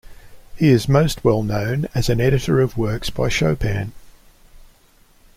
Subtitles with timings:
[0.55, 3.91] He is most well known as an editor of works by Chopin.